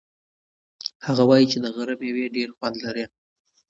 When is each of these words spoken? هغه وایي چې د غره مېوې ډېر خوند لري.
هغه 1.07 1.23
وایي 1.29 1.45
چې 1.51 1.57
د 1.63 1.65
غره 1.75 1.93
مېوې 2.01 2.25
ډېر 2.35 2.49
خوند 2.55 2.75
لري. 2.85 3.05